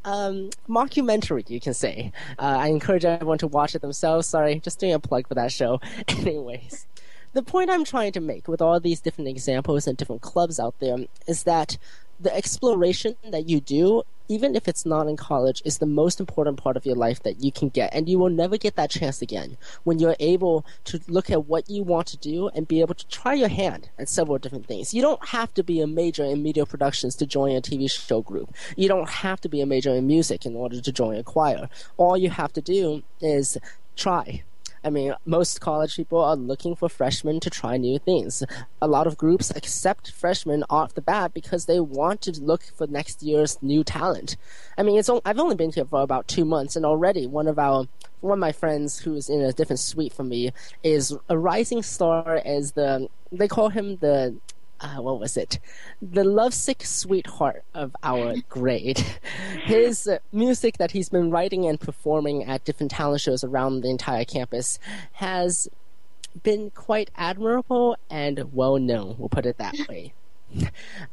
[0.03, 2.11] um, mockumentary, you can say.
[2.39, 4.27] Uh, I encourage everyone to watch it themselves.
[4.27, 5.79] Sorry, just doing a plug for that show.
[6.07, 6.87] Anyways
[7.33, 10.75] the point I'm trying to make with all these different examples and different clubs out
[10.79, 11.77] there is that
[12.19, 16.61] the exploration that you do, even if it's not in college, is the most important
[16.61, 17.93] part of your life that you can get.
[17.93, 21.69] And you will never get that chance again when you're able to look at what
[21.69, 24.93] you want to do and be able to try your hand at several different things.
[24.93, 28.21] You don't have to be a major in media productions to join a TV show
[28.21, 28.53] group.
[28.77, 31.69] You don't have to be a major in music in order to join a choir.
[31.97, 33.57] All you have to do is
[33.95, 34.43] try
[34.83, 38.43] I mean, most college people are looking for freshmen to try new things.
[38.81, 42.87] A lot of groups accept freshmen off the bat because they want to look for
[42.87, 44.37] next year's new talent.
[44.77, 47.59] I mean, it's I've only been here for about two months, and already one of
[47.59, 47.87] our
[48.21, 50.51] one of my friends who's in a different suite from me
[50.83, 54.35] is a rising star as the they call him the
[54.81, 55.59] uh, what was it?
[56.01, 59.03] The lovesick sweetheart of our grade.
[59.63, 63.89] His uh, music that he's been writing and performing at different talent shows around the
[63.89, 64.79] entire campus
[65.13, 65.69] has
[66.43, 69.15] been quite admirable and well known.
[69.17, 70.13] We'll put it that way.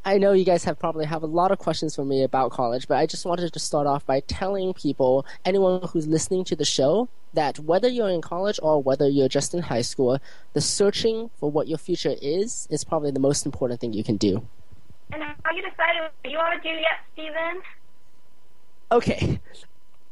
[0.05, 2.89] I know you guys have probably have a lot of questions for me about college,
[2.89, 6.65] but I just wanted to start off by telling people, anyone who's listening to the
[6.65, 10.19] show, that whether you're in college or whether you're just in high school,
[10.55, 14.17] the searching for what your future is is probably the most important thing you can
[14.17, 14.47] do.
[15.13, 17.63] And have you decided what you want to do yet, Steven?
[18.91, 19.41] Okay.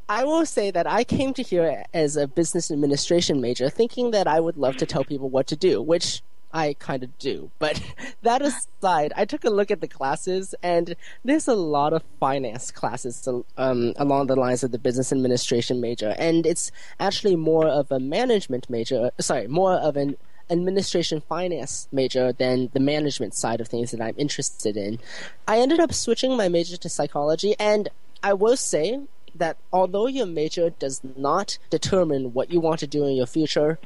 [0.08, 4.28] I will say that I came to here as a business administration major thinking that
[4.28, 6.22] I would love to tell people what to do, which
[6.57, 7.50] I kind of do.
[7.59, 7.82] But
[8.22, 12.70] that aside, I took a look at the classes, and there's a lot of finance
[12.70, 13.28] classes
[13.59, 18.00] um, along the lines of the business administration major, and it's actually more of a
[18.00, 19.11] management major.
[19.20, 20.16] Sorry, more of an
[20.48, 24.98] administration finance major than the management side of things that I'm interested in.
[25.46, 27.90] I ended up switching my major to psychology, and
[28.22, 29.02] I will say
[29.34, 33.78] that although your major does not determine what you want to do in your future,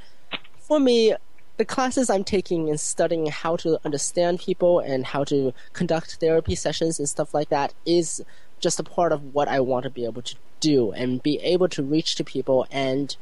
[0.60, 1.16] for me,
[1.60, 6.54] the classes I'm taking in studying how to understand people and how to conduct therapy
[6.54, 8.24] sessions and stuff like that is
[8.60, 11.68] just a part of what I want to be able to do and be able
[11.68, 13.14] to reach to people and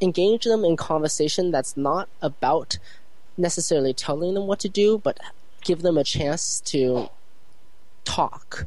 [0.00, 2.78] engage them in conversation that's not about
[3.36, 5.18] necessarily telling them what to do, but
[5.64, 7.10] give them a chance to
[8.04, 8.66] talk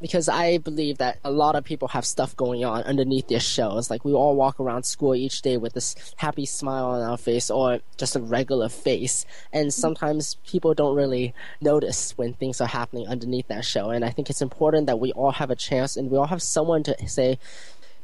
[0.00, 3.90] because I believe that a lot of people have stuff going on underneath their shells.
[3.90, 7.50] Like we all walk around school each day with this happy smile on our face
[7.50, 9.26] or just a regular face.
[9.52, 13.90] And sometimes people don't really notice when things are happening underneath that shell.
[13.90, 16.42] And I think it's important that we all have a chance and we all have
[16.42, 17.38] someone to say,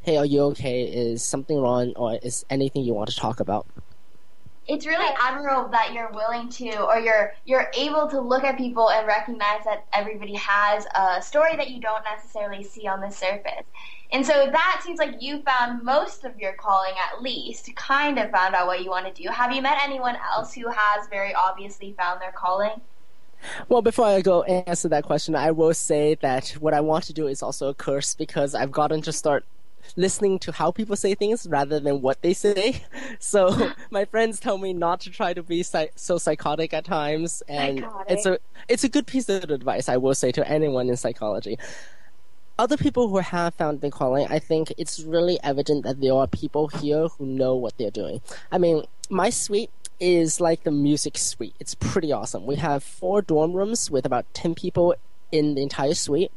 [0.02, 0.84] Hey, are you okay?
[0.84, 3.66] Is something wrong or is anything you want to talk about?
[4.68, 8.90] It's really admirable that you're willing to or you're you're able to look at people
[8.90, 13.64] and recognize that everybody has a story that you don't necessarily see on the surface.
[14.12, 18.30] And so that seems like you found most of your calling at least, kind of
[18.30, 19.28] found out what you want to do.
[19.30, 22.80] Have you met anyone else who has very obviously found their calling?
[23.68, 27.12] Well, before I go answer that question, I will say that what I want to
[27.12, 29.44] do is also a curse because I've gotten to start
[29.96, 32.82] listening to how people say things rather than what they say.
[33.20, 37.42] So my friends tell me not to try to be psych- so psychotic at times,
[37.48, 38.06] and psychotic.
[38.10, 41.58] it's a it's a good piece of advice I will say to anyone in psychology.
[42.58, 46.26] Other people who have found their calling, I think it's really evident that there are
[46.26, 48.20] people here who know what they're doing.
[48.50, 49.70] I mean, my suite
[50.00, 51.54] is like the music suite.
[51.60, 52.46] It's pretty awesome.
[52.46, 54.94] We have four dorm rooms with about 10 people
[55.30, 56.32] in the entire suite.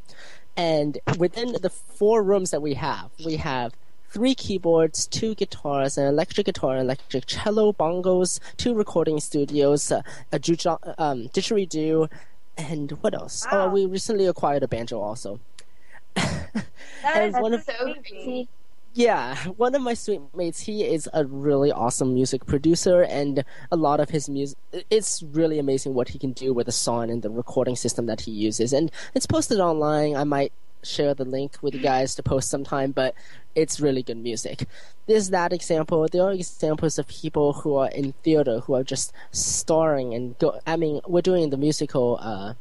[0.56, 3.72] And within the four rooms that we have, we have
[4.10, 10.02] three keyboards, two guitars, an electric guitar, an electric cello, bongos, two recording studios, uh,
[10.30, 12.10] a juju- um, didgeridoo,
[12.58, 13.46] and what else?
[13.50, 13.64] Oh, wow.
[13.64, 15.40] Oh, we recently acquired a banjo also.
[16.14, 18.48] that is one of, so crazy
[18.94, 23.76] yeah, one of my suite mates, he is a really awesome music producer, and a
[23.76, 24.58] lot of his music,
[24.90, 28.22] it's really amazing what he can do with the song and the recording system that
[28.22, 28.72] he uses.
[28.72, 30.16] And it's posted online.
[30.16, 30.52] I might
[30.84, 33.14] share the link with you guys to post sometime, but
[33.54, 34.66] it's really good music.
[35.06, 36.06] There's that example.
[36.10, 40.60] There are examples of people who are in theater who are just starring and go.
[40.66, 42.18] I mean, we're doing the musical.
[42.20, 42.54] Uh,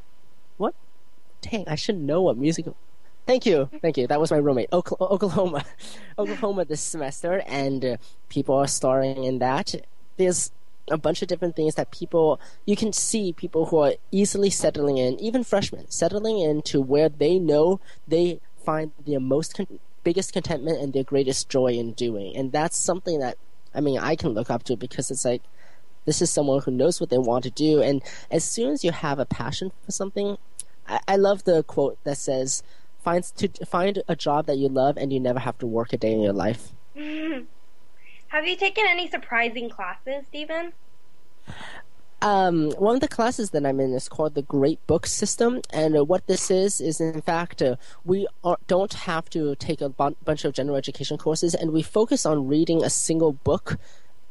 [0.57, 0.75] what?
[1.41, 2.75] Dang, I should know what musical.
[3.31, 4.07] Thank you, thank you.
[4.07, 5.63] That was my roommate, Oklahoma,
[6.19, 9.73] Oklahoma this semester, and uh, people are starring in that.
[10.17, 10.51] There's
[10.89, 14.97] a bunch of different things that people you can see people who are easily settling
[14.97, 20.81] in, even freshmen, settling into where they know they find their most con- biggest contentment
[20.81, 23.37] and their greatest joy in doing, and that's something that
[23.73, 25.41] I mean I can look up to because it's like
[26.03, 28.91] this is someone who knows what they want to do, and as soon as you
[28.91, 30.37] have a passion for something,
[30.85, 32.61] I, I love the quote that says
[33.03, 35.97] find to find a job that you love and you never have to work a
[35.97, 36.71] day in your life.
[36.95, 40.73] Have you taken any surprising classes, Stephen?
[42.21, 45.97] Um, one of the classes that I'm in is called the Great Book System, and
[45.97, 49.89] uh, what this is is in fact uh, we are, don't have to take a
[49.89, 53.79] b- bunch of general education courses, and we focus on reading a single book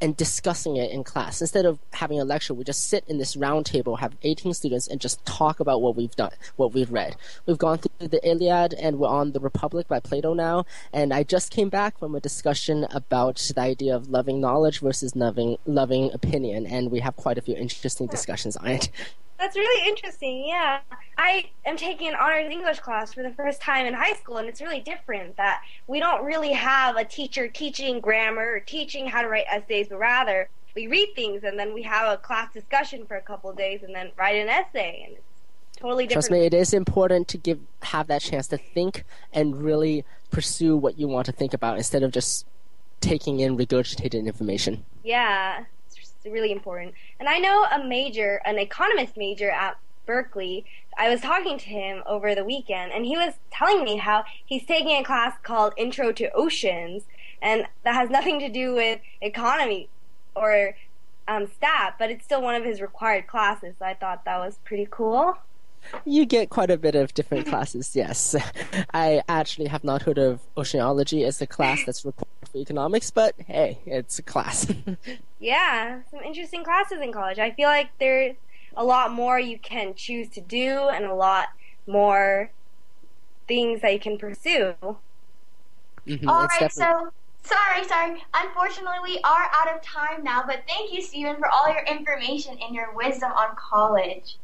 [0.01, 1.41] and discussing it in class.
[1.41, 4.89] Instead of having a lecture, we just sit in this round table, have 18 students,
[4.89, 7.17] and just talk about what we've done, what we've read.
[7.47, 11.23] We've gone through the Iliad, and we're on The Republic by Plato now, and I
[11.23, 16.13] just came back from a discussion about the idea of loving knowledge versus loving, loving
[16.13, 18.91] opinion, and we have quite a few interesting discussions on it.
[19.41, 20.47] That's really interesting.
[20.47, 20.81] Yeah,
[21.17, 24.47] I am taking an honors English class for the first time in high school, and
[24.47, 25.39] it's really different.
[25.39, 29.89] That we don't really have a teacher teaching grammar or teaching how to write essays,
[29.89, 33.51] but rather we read things and then we have a class discussion for a couple
[33.51, 36.27] of days and then write an essay, and it's totally different.
[36.27, 40.77] Trust me, it is important to give have that chance to think and really pursue
[40.77, 42.45] what you want to think about instead of just
[43.01, 44.85] taking in regurgitated information.
[45.03, 45.65] Yeah
[46.27, 46.95] really important.
[47.19, 50.65] And I know a major, an economist major at Berkeley.
[50.99, 54.67] I was talking to him over the weekend, and he was telling me how he's
[54.67, 57.05] taking a class called Intro to Oceans,
[57.41, 59.89] and that has nothing to do with economy
[60.35, 60.77] or
[61.29, 63.77] um, stat, but it's still one of his required classes.
[63.79, 65.39] So I thought that was pretty cool.
[66.05, 68.37] You get quite a bit of different classes, yes.
[68.95, 73.35] I actually have not heard of oceanology as a class that's required for economics, but
[73.47, 74.67] hey, it's a class.
[75.41, 77.39] yeah, some interesting classes in college.
[77.39, 78.37] I feel like there's
[78.77, 81.49] a lot more you can choose to do and a lot
[81.87, 82.51] more
[83.49, 84.75] things that you can pursue.
[86.07, 86.83] Mm-hmm, All right, definitely...
[86.83, 87.13] so
[87.43, 88.23] sorry, sorry.
[88.35, 92.57] Unfortunately, we are out of time now, but thank you, Stephen, for all your information
[92.63, 94.37] and your wisdom on college.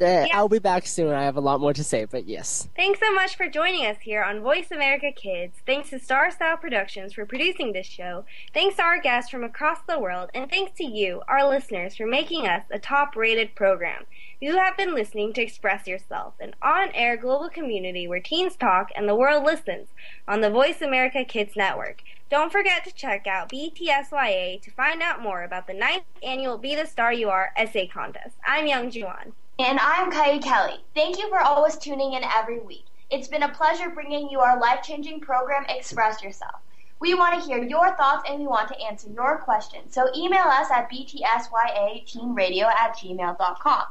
[0.00, 1.12] Uh, I'll be back soon.
[1.12, 2.68] I have a lot more to say, but yes.
[2.74, 5.58] Thanks so much for joining us here on Voice America Kids.
[5.66, 8.24] Thanks to Star Style Productions for producing this show.
[8.52, 12.06] Thanks to our guests from across the world, and thanks to you, our listeners, for
[12.06, 14.02] making us a top-rated program.
[14.40, 19.08] You have been listening to Express Yourself, an on-air global community where teens talk and
[19.08, 19.88] the world listens
[20.26, 22.02] on the Voice America Kids Network.
[22.28, 26.74] Don't forget to check out BTSYA to find out more about the ninth annual Be
[26.74, 28.36] the Star You Are essay contest.
[28.44, 29.34] I'm Young Juan.
[29.56, 30.80] And I'm Kai Kelly.
[30.96, 32.86] Thank you for always tuning in every week.
[33.08, 36.56] It's been a pleasure bringing you our life changing program, Express Yourself.
[36.98, 39.94] We want to hear your thoughts and we want to answer your questions.
[39.94, 43.82] So email us at btsyateenradio at gmail.com.